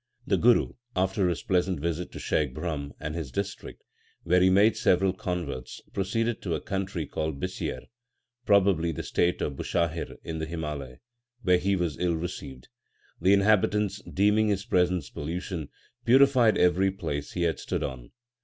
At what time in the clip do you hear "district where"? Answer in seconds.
3.31-4.41